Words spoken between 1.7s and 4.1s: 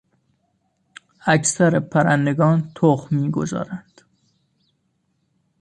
پرندگان تخم میگذارند.